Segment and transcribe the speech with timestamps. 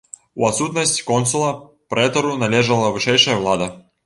[0.43, 1.51] У адсутнасць консула
[1.95, 3.71] прэтару належала вышэйшая ўлада.